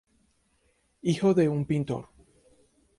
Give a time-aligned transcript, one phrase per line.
[1.03, 2.09] Hijo de un pintor.